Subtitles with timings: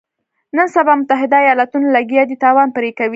[0.55, 3.09] نن سبا متحده ایالتونه لګیا دي تاوان پرې کوي.